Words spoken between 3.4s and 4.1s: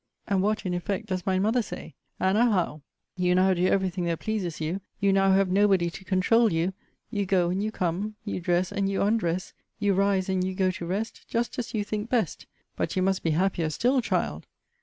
do every thing